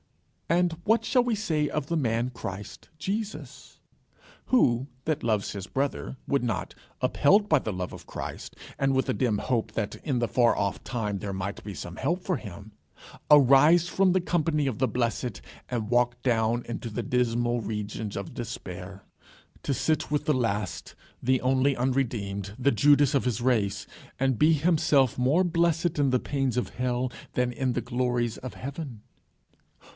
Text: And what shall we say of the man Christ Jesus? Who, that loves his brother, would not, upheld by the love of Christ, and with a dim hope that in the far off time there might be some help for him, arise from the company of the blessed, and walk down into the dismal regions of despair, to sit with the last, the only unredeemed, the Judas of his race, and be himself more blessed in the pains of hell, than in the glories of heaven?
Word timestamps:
And 0.49 0.75
what 0.83 1.05
shall 1.05 1.23
we 1.23 1.35
say 1.35 1.69
of 1.69 1.85
the 1.87 1.95
man 1.95 2.31
Christ 2.31 2.89
Jesus? 2.97 3.79
Who, 4.47 4.87
that 5.05 5.23
loves 5.23 5.51
his 5.53 5.67
brother, 5.67 6.17
would 6.27 6.43
not, 6.43 6.73
upheld 7.01 7.47
by 7.47 7.59
the 7.59 7.71
love 7.71 7.93
of 7.93 8.07
Christ, 8.07 8.55
and 8.79 8.93
with 8.93 9.07
a 9.09 9.13
dim 9.13 9.37
hope 9.37 9.73
that 9.73 9.95
in 10.03 10.17
the 10.19 10.27
far 10.27 10.57
off 10.57 10.83
time 10.83 11.19
there 11.19 11.31
might 11.31 11.63
be 11.63 11.73
some 11.75 11.95
help 11.97 12.21
for 12.23 12.35
him, 12.35 12.71
arise 13.29 13.87
from 13.87 14.11
the 14.11 14.19
company 14.19 14.65
of 14.67 14.79
the 14.79 14.87
blessed, 14.89 15.39
and 15.69 15.89
walk 15.91 16.19
down 16.23 16.65
into 16.67 16.89
the 16.89 17.03
dismal 17.03 17.61
regions 17.61 18.17
of 18.17 18.33
despair, 18.33 19.03
to 19.63 19.73
sit 19.73 20.09
with 20.11 20.25
the 20.25 20.33
last, 20.33 20.95
the 21.23 21.39
only 21.41 21.77
unredeemed, 21.77 22.55
the 22.59 22.71
Judas 22.71 23.13
of 23.13 23.23
his 23.25 23.39
race, 23.39 23.85
and 24.19 24.39
be 24.39 24.51
himself 24.53 25.17
more 25.19 25.43
blessed 25.45 25.97
in 25.99 26.09
the 26.09 26.19
pains 26.19 26.57
of 26.57 26.69
hell, 26.69 27.09
than 27.33 27.53
in 27.53 27.71
the 27.73 27.81
glories 27.81 28.37
of 28.39 28.55
heaven? 28.55 29.03